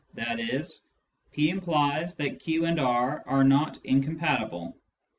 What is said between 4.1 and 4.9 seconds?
patible," i.